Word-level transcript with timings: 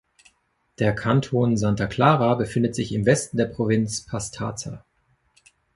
Der 0.79 0.95
Kanton 0.95 1.57
Santa 1.57 1.85
Clara 1.85 2.33
befindet 2.33 2.73
sich 2.73 2.91
im 2.91 3.05
Westen 3.05 3.37
der 3.37 3.45
Provinz 3.45 4.01
Pastaza. 4.03 4.83